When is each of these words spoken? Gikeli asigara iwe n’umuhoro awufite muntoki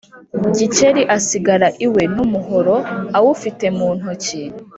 Gikeli 0.55 1.01
asigara 1.15 1.67
iwe 1.85 2.03
n’umuhoro 2.15 2.75
awufite 3.19 3.65
muntoki 3.77 4.41